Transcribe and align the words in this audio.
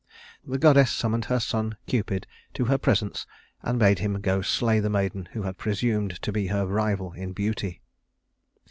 The 0.43 0.57
goddess 0.57 0.89
summoned 0.91 1.25
her 1.25 1.39
son 1.39 1.77
Cupid 1.85 2.25
to 2.55 2.65
her 2.65 2.79
presence 2.79 3.27
and 3.61 3.77
bade 3.77 3.99
him 3.99 4.19
go 4.19 4.41
slay 4.41 4.79
the 4.79 4.89
maiden 4.89 5.29
who 5.33 5.43
had 5.43 5.59
presumed 5.59 6.19
to 6.23 6.31
be 6.31 6.47
her 6.47 6.65
rival 6.65 7.11
in 7.11 7.33
beauty. 7.33 7.83